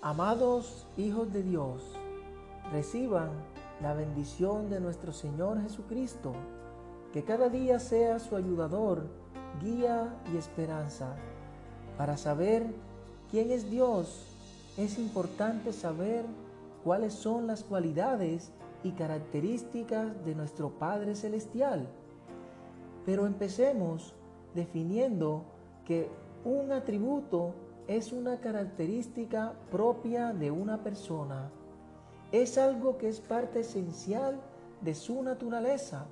Amados 0.00 0.86
hijos 0.96 1.32
de 1.32 1.42
Dios, 1.42 1.82
reciban 2.70 3.30
la 3.82 3.94
bendición 3.94 4.70
de 4.70 4.78
nuestro 4.78 5.12
Señor 5.12 5.60
Jesucristo, 5.60 6.34
que 7.12 7.24
cada 7.24 7.48
día 7.48 7.80
sea 7.80 8.20
su 8.20 8.36
ayudador, 8.36 9.08
guía 9.60 10.14
y 10.32 10.36
esperanza. 10.36 11.16
Para 11.96 12.16
saber 12.16 12.72
quién 13.28 13.50
es 13.50 13.68
Dios, 13.70 14.28
es 14.76 15.00
importante 15.00 15.72
saber 15.72 16.24
cuáles 16.84 17.12
son 17.12 17.48
las 17.48 17.64
cualidades 17.64 18.52
y 18.84 18.92
características 18.92 20.24
de 20.24 20.36
nuestro 20.36 20.70
Padre 20.78 21.16
Celestial. 21.16 21.88
Pero 23.04 23.26
empecemos 23.26 24.14
definiendo 24.54 25.42
que 25.84 26.08
un 26.44 26.70
atributo 26.70 27.52
es 27.88 28.12
una 28.12 28.36
característica 28.36 29.54
propia 29.70 30.34
de 30.34 30.50
una 30.50 30.84
persona. 30.84 31.50
Es 32.32 32.58
algo 32.58 32.98
que 32.98 33.08
es 33.08 33.18
parte 33.18 33.60
esencial 33.60 34.38
de 34.82 34.94
su 34.94 35.22
naturaleza. 35.22 36.04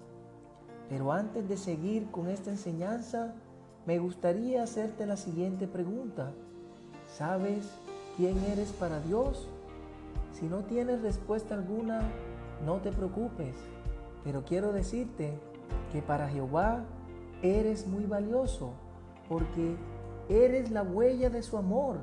Pero 0.88 1.12
antes 1.12 1.46
de 1.46 1.58
seguir 1.58 2.10
con 2.10 2.28
esta 2.28 2.50
enseñanza, 2.50 3.34
me 3.84 3.98
gustaría 3.98 4.62
hacerte 4.62 5.04
la 5.04 5.18
siguiente 5.18 5.68
pregunta. 5.68 6.32
¿Sabes 7.14 7.68
quién 8.16 8.38
eres 8.44 8.72
para 8.72 9.00
Dios? 9.00 9.46
Si 10.32 10.46
no 10.46 10.60
tienes 10.60 11.02
respuesta 11.02 11.54
alguna, 11.54 12.00
no 12.64 12.76
te 12.76 12.90
preocupes, 12.90 13.54
pero 14.24 14.44
quiero 14.44 14.72
decirte 14.72 15.38
que 15.92 16.00
para 16.00 16.28
Jehová 16.28 16.84
eres 17.42 17.86
muy 17.86 18.06
valioso, 18.06 18.70
porque 19.28 19.76
eres 20.28 20.70
la 20.70 20.82
huella 20.82 21.30
de 21.30 21.42
su 21.42 21.56
amor, 21.56 21.98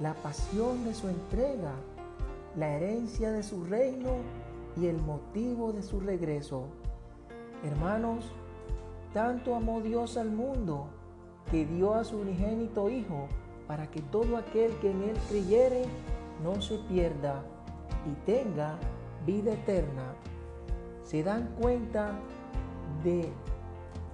la 0.00 0.14
pasión 0.14 0.84
de 0.84 0.94
su 0.94 1.08
entrega, 1.08 1.72
la 2.56 2.68
herencia 2.76 3.30
de 3.32 3.42
su 3.42 3.64
reino 3.64 4.10
y 4.76 4.86
el 4.86 4.98
motivo 4.98 5.72
de 5.72 5.82
su 5.82 6.00
regreso. 6.00 6.64
Hermanos, 7.64 8.24
tanto 9.12 9.54
amó 9.54 9.80
Dios 9.80 10.16
al 10.16 10.30
mundo 10.30 10.88
que 11.50 11.64
dio 11.64 11.94
a 11.94 12.04
su 12.04 12.18
unigénito 12.18 12.90
Hijo 12.90 13.28
para 13.66 13.90
que 13.90 14.00
todo 14.00 14.36
aquel 14.36 14.72
que 14.80 14.90
en 14.90 15.02
Él 15.02 15.16
creyere 15.28 15.84
no 16.42 16.60
se 16.60 16.76
pierda 16.88 17.42
y 18.06 18.26
tenga 18.26 18.78
vida 19.24 19.52
eterna. 19.54 20.14
¿Se 21.02 21.22
dan 21.22 21.54
cuenta 21.60 22.12
de 23.02 23.32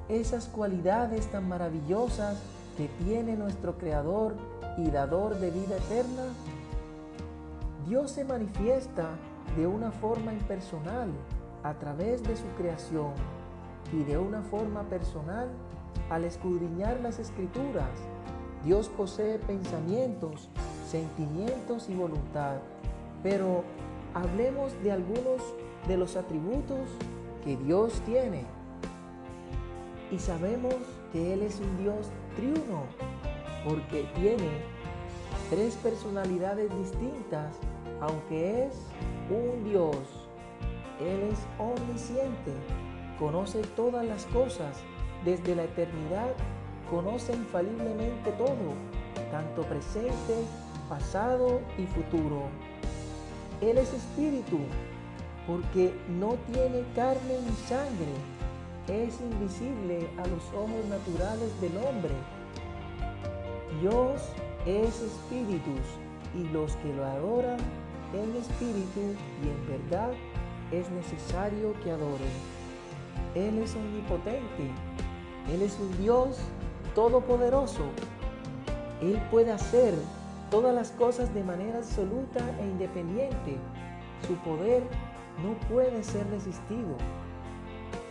esas 0.08 0.46
cualidades 0.46 1.26
tan 1.30 1.48
maravillosas 1.48 2.40
que 2.76 2.88
tiene 3.04 3.36
nuestro 3.36 3.76
Creador 3.78 4.34
y 4.78 4.90
Dador 4.90 5.38
de 5.38 5.50
vida 5.50 5.76
eterna? 5.76 6.24
Dios 7.86 8.10
se 8.12 8.24
manifiesta 8.24 9.08
de 9.56 9.66
una 9.66 9.90
forma 9.90 10.32
impersonal 10.32 11.10
a 11.62 11.74
través 11.74 12.22
de 12.22 12.36
su 12.36 12.46
creación 12.56 13.12
y 13.92 14.02
de 14.04 14.18
una 14.18 14.42
forma 14.42 14.82
personal 14.84 15.48
al 16.10 16.24
escudriñar 16.24 17.00
las 17.00 17.18
escrituras. 17.18 17.90
Dios 18.64 18.88
posee 18.88 19.38
pensamientos, 19.38 20.48
sentimientos 20.88 21.88
y 21.88 21.94
voluntad, 21.94 22.56
pero 23.22 23.64
hablemos 24.14 24.72
de 24.82 24.92
algunos 24.92 25.42
de 25.88 25.96
los 25.96 26.16
atributos 26.16 26.88
que 27.44 27.56
Dios 27.56 28.00
tiene. 28.06 28.44
Y 30.10 30.18
sabemos 30.18 30.74
que 31.12 31.34
Él 31.34 31.42
es 31.42 31.60
un 31.60 31.78
Dios 31.78 32.10
triuno, 32.36 32.84
porque 33.64 34.04
tiene 34.14 34.48
tres 35.50 35.74
personalidades 35.76 36.70
distintas, 36.78 37.54
aunque 38.00 38.66
es 38.66 38.74
un 39.30 39.64
Dios. 39.64 39.96
Él 41.00 41.30
es 41.32 41.38
omnisciente, 41.58 42.52
conoce 43.18 43.62
todas 43.76 44.04
las 44.04 44.24
cosas, 44.26 44.78
desde 45.24 45.54
la 45.54 45.64
eternidad 45.64 46.32
conoce 46.90 47.32
infaliblemente 47.32 48.32
todo, 48.32 48.74
tanto 49.30 49.62
presente, 49.62 50.44
pasado 50.90 51.60
y 51.78 51.86
futuro. 51.86 52.42
Él 53.62 53.78
es 53.78 53.94
espíritu, 53.94 54.58
porque 55.46 55.94
no 56.18 56.34
tiene 56.52 56.84
carne 56.94 57.38
ni 57.46 57.56
sangre, 57.66 58.12
es 58.92 59.18
invisible 59.20 60.06
a 60.18 60.26
los 60.28 60.44
ojos 60.52 60.84
naturales 60.88 61.60
del 61.60 61.76
hombre. 61.78 62.12
Dios 63.80 64.22
es 64.66 65.00
espíritus 65.00 65.80
y 66.34 66.44
los 66.52 66.76
que 66.76 66.92
lo 66.92 67.04
adoran 67.04 67.58
en 68.12 68.36
espíritu 68.36 69.00
y 69.42 69.48
en 69.48 69.66
verdad 69.66 70.10
es 70.70 70.90
necesario 70.90 71.74
que 71.82 71.90
adoren. 71.90 72.32
Él 73.34 73.58
es 73.58 73.74
omnipotente, 73.74 74.70
Él 75.50 75.62
es 75.62 75.78
un 75.80 75.96
Dios 76.02 76.38
todopoderoso. 76.94 77.82
Él 79.00 79.20
puede 79.30 79.52
hacer 79.52 79.94
todas 80.50 80.74
las 80.74 80.90
cosas 80.90 81.32
de 81.32 81.42
manera 81.42 81.78
absoluta 81.78 82.40
e 82.60 82.64
independiente. 82.64 83.56
Su 84.26 84.34
poder 84.36 84.82
no 85.42 85.54
puede 85.68 86.04
ser 86.04 86.28
resistido. 86.28 86.96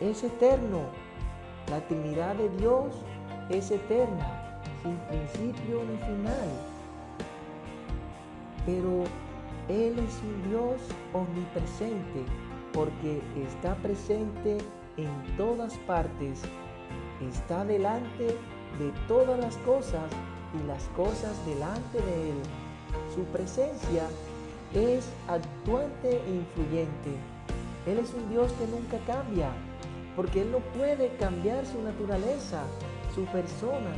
Es 0.02 0.24
eterno. 0.24 0.80
La 1.70 1.80
Trinidad 1.88 2.34
de 2.34 2.50
Dios 2.58 2.96
es 3.50 3.70
eterna, 3.70 4.60
sin 4.82 4.98
principio 4.98 5.84
ni 5.84 5.98
final. 5.98 6.50
Pero 8.66 9.04
Él 9.70 10.00
es 10.00 10.20
un 10.24 10.50
Dios 10.50 10.82
omnipresente 11.14 12.26
porque 12.74 13.22
está 13.48 13.76
presente 13.76 14.58
en 14.98 15.38
todas 15.38 15.78
partes. 15.86 16.42
Está 17.22 17.64
delante 17.64 18.26
de 18.80 18.92
todas 19.08 19.40
las 19.40 19.56
cosas 19.58 20.10
y 20.60 20.68
las 20.68 20.84
cosas 20.96 21.46
delante 21.46 22.02
de 22.02 22.32
Él. 22.32 22.42
Su 23.14 23.24
presencia 23.26 24.08
es 24.74 25.08
actuante 25.28 26.20
e 26.26 26.36
influyente. 26.38 27.12
Él 27.86 28.00
es 28.00 28.14
un 28.16 28.30
Dios 28.30 28.52
que 28.54 28.68
nunca 28.68 28.98
cambia, 29.06 29.52
porque 30.16 30.42
Él 30.42 30.52
no 30.52 30.60
puede 30.60 31.16
cambiar 31.18 31.66
su 31.66 31.82
naturaleza, 31.82 32.64
su 33.16 33.26
persona, 33.26 33.92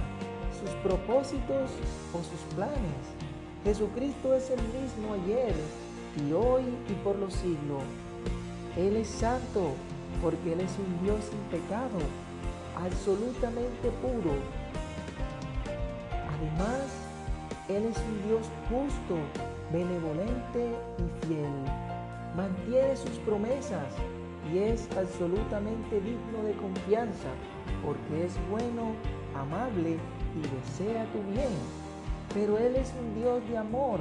sus 0.59 0.69
propósitos 0.81 1.71
o 2.13 2.17
sus 2.17 2.55
planes. 2.55 3.03
Jesucristo 3.63 4.33
es 4.33 4.49
el 4.49 4.61
mismo 4.79 5.13
ayer 5.13 5.53
y 6.27 6.33
hoy 6.33 6.63
y 6.89 6.93
por 7.03 7.17
los 7.17 7.33
siglos. 7.33 7.83
Él 8.77 8.97
es 8.97 9.07
santo 9.07 9.73
porque 10.21 10.53
Él 10.53 10.61
es 10.61 10.71
un 10.77 11.03
Dios 11.03 11.19
sin 11.29 11.39
pecado, 11.59 11.99
absolutamente 12.75 13.89
puro, 14.01 14.33
Además, 16.43 16.81
Él 17.69 17.85
es 17.85 17.97
un 17.97 18.27
Dios 18.27 18.49
justo, 18.67 19.15
benevolente 19.71 20.75
y 20.97 21.25
fiel. 21.25 21.53
Mantiene 22.35 22.95
sus 22.97 23.17
promesas 23.19 23.87
y 24.51 24.57
es 24.57 24.89
absolutamente 24.97 26.01
digno 26.01 26.43
de 26.43 26.53
confianza 26.53 27.29
porque 27.83 28.25
es 28.25 28.37
bueno, 28.49 28.93
amable 29.35 29.97
y 30.35 30.41
desea 30.55 31.05
tu 31.11 31.19
bien. 31.31 31.51
Pero 32.33 32.57
Él 32.57 32.75
es 32.75 32.93
un 32.99 33.21
Dios 33.21 33.47
de 33.47 33.57
amor 33.57 33.99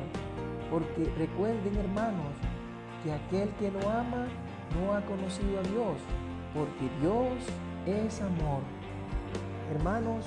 porque 0.70 1.10
recuerden 1.18 1.76
hermanos 1.76 2.32
que 3.04 3.12
aquel 3.12 3.50
que 3.60 3.70
no 3.70 3.90
ama 3.90 4.26
no 4.74 4.94
ha 4.94 5.00
conocido 5.02 5.58
a 5.58 5.62
Dios 5.62 5.98
porque 6.54 6.88
Dios 7.00 7.28
es 7.86 8.20
amor. 8.20 8.62
Hermanos, 9.70 10.26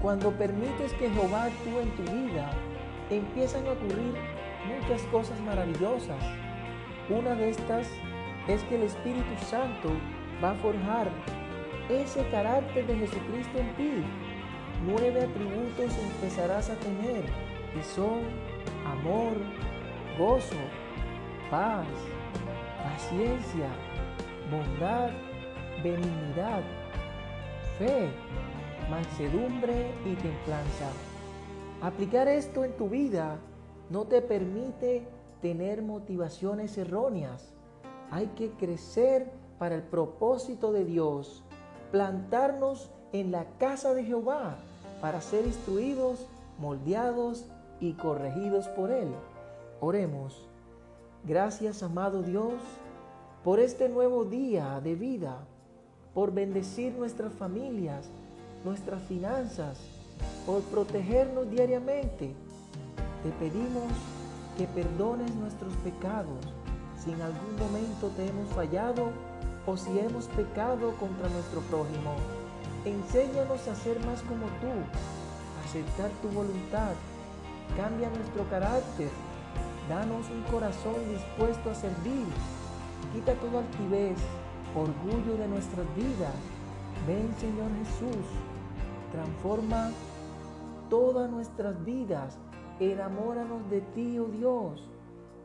cuando 0.00 0.30
permites 0.32 0.92
que 0.94 1.10
Jehová 1.10 1.44
actúe 1.44 1.80
en 1.80 1.90
tu 1.96 2.02
vida, 2.02 2.50
empiezan 3.10 3.66
a 3.66 3.72
ocurrir 3.72 4.14
muchas 4.66 5.02
cosas 5.12 5.40
maravillosas. 5.40 6.22
Una 7.10 7.34
de 7.34 7.50
estas 7.50 7.88
es 8.48 8.62
que 8.64 8.76
el 8.76 8.82
Espíritu 8.82 9.36
Santo 9.46 9.90
va 10.42 10.50
a 10.50 10.54
forjar 10.54 11.10
ese 11.88 12.26
carácter 12.30 12.86
de 12.86 12.96
Jesucristo 12.96 13.58
en 13.58 13.76
ti. 13.76 14.04
Nueve 14.86 15.22
atributos 15.22 15.96
empezarás 15.98 16.70
a 16.70 16.74
tener, 16.76 17.24
que 17.72 17.82
son 17.82 18.22
amor, 18.86 19.34
gozo, 20.18 20.56
paz, 21.50 21.86
paciencia, 22.82 23.68
bondad, 24.50 25.10
benignidad, 25.82 26.62
fe, 27.78 28.10
mansedumbre 28.90 29.92
y 30.04 30.14
templanza. 30.14 30.90
Aplicar 31.80 32.28
esto 32.28 32.64
en 32.64 32.76
tu 32.76 32.88
vida 32.88 33.38
no 33.90 34.04
te 34.06 34.22
permite 34.22 35.06
tener 35.40 35.82
motivaciones 35.82 36.76
erróneas. 36.78 37.54
Hay 38.12 38.26
que 38.36 38.50
crecer 38.50 39.32
para 39.58 39.74
el 39.74 39.82
propósito 39.82 40.70
de 40.70 40.84
Dios, 40.84 41.42
plantarnos 41.90 42.90
en 43.14 43.32
la 43.32 43.46
casa 43.58 43.94
de 43.94 44.04
Jehová 44.04 44.58
para 45.00 45.22
ser 45.22 45.46
instruidos, 45.46 46.26
moldeados 46.58 47.46
y 47.80 47.94
corregidos 47.94 48.68
por 48.68 48.90
Él. 48.90 49.08
Oremos. 49.80 50.46
Gracias, 51.24 51.82
amado 51.82 52.22
Dios, 52.22 52.52
por 53.42 53.60
este 53.60 53.88
nuevo 53.88 54.26
día 54.26 54.78
de 54.82 54.94
vida, 54.94 55.46
por 56.12 56.34
bendecir 56.34 56.92
nuestras 56.92 57.32
familias, 57.32 58.10
nuestras 58.62 59.00
finanzas, 59.04 59.80
por 60.44 60.60
protegernos 60.64 61.50
diariamente. 61.50 62.34
Te 63.22 63.30
pedimos 63.40 63.90
que 64.58 64.66
perdones 64.66 65.34
nuestros 65.34 65.72
pecados 65.76 66.36
si 67.02 67.12
en 67.12 67.22
algún 67.22 67.56
momento 67.58 68.08
te 68.16 68.28
hemos 68.28 68.48
fallado 68.50 69.10
o 69.66 69.76
si 69.76 69.98
hemos 69.98 70.26
pecado 70.28 70.94
contra 71.00 71.28
nuestro 71.28 71.60
prójimo. 71.62 72.14
Enséñanos 72.84 73.66
a 73.66 73.74
ser 73.74 73.98
más 74.06 74.22
como 74.22 74.46
tú, 74.60 74.70
aceptar 75.64 76.10
tu 76.20 76.28
voluntad. 76.28 76.92
Cambia 77.76 78.08
nuestro 78.10 78.48
carácter. 78.50 79.08
Danos 79.88 80.28
un 80.30 80.42
corazón 80.52 80.94
dispuesto 81.10 81.70
a 81.70 81.74
servir. 81.74 82.26
Quita 83.12 83.34
toda 83.34 83.60
altivez, 83.60 84.18
orgullo 84.76 85.36
de 85.38 85.48
nuestras 85.48 85.86
vidas. 85.96 86.34
Ven 87.06 87.34
Señor 87.38 87.70
Jesús. 87.84 88.26
Transforma 89.10 89.90
todas 90.88 91.30
nuestras 91.30 91.84
vidas. 91.84 92.38
Enamóranos 92.78 93.68
de 93.70 93.80
ti, 93.80 94.18
oh 94.18 94.26
Dios. 94.26 94.88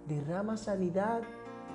Derrama 0.08 0.56
sanidad 0.56 1.22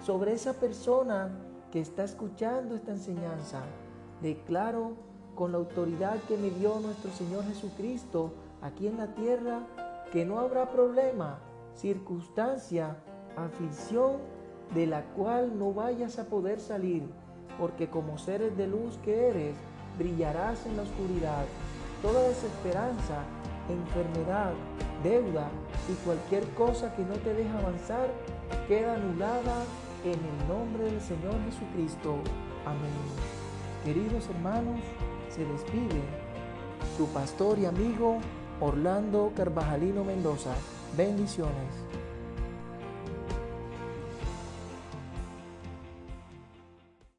sobre 0.05 0.33
esa 0.33 0.55
persona 0.55 1.31
que 1.71 1.81
está 1.81 2.05
escuchando 2.05 2.75
esta 2.75 2.93
enseñanza. 2.93 3.63
Declaro 4.21 4.93
con 5.35 5.53
la 5.53 5.59
autoridad 5.59 6.17
que 6.29 6.37
me 6.37 6.51
dio 6.51 6.79
nuestro 6.81 7.11
Señor 7.13 7.45
Jesucristo 7.45 8.33
aquí 8.61 8.87
en 8.87 8.99
la 8.99 9.15
tierra 9.15 9.61
que 10.13 10.25
no 10.25 10.39
habrá 10.41 10.71
problema, 10.71 11.39
circunstancia, 11.75 12.97
aflicción 13.37 14.19
de 14.75 14.87
la 14.87 15.05
cual 15.15 15.59
no 15.59 15.73
vayas 15.73 16.19
a 16.19 16.25
poder 16.25 16.61
salir, 16.61 17.09
porque 17.59 17.89
como 17.89 18.19
seres 18.19 18.57
de 18.57 18.67
luz 18.67 18.99
que 19.05 19.29
eres, 19.29 19.57
brillarás 19.99 20.67
en 20.67 20.77
la 20.77 20.83
oscuridad. 20.83 21.45
Toda 22.03 22.29
desesperanza, 22.29 23.23
enfermedad, 23.69 24.53
deuda 25.03 25.49
y 25.91 25.95
cualquier 26.05 26.47
cosa 26.55 26.95
que 26.95 27.05
no 27.05 27.15
te 27.15 27.33
deje 27.35 27.51
avanzar 27.59 28.09
queda 28.69 28.95
anulada 28.95 29.65
en 30.05 30.13
el 30.13 30.49
nombre 30.49 30.85
del 30.85 31.01
Señor 31.01 31.35
Jesucristo. 31.45 32.17
Amén. 32.67 32.91
Queridos 33.85 34.29
hermanos, 34.29 34.81
se 35.29 35.45
despide 35.45 36.03
su 36.97 37.07
pastor 37.09 37.59
y 37.59 37.67
amigo 37.67 38.19
Orlando 38.61 39.33
Carvajalino 39.37 40.05
Mendoza. 40.05 40.55
Bendiciones. 40.97 42.02